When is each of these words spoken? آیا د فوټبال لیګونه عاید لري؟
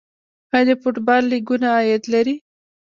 آیا 0.53 0.63
د 0.67 0.71
فوټبال 0.81 1.23
لیګونه 1.31 1.67
عاید 1.75 2.03
لري؟ 2.13 2.35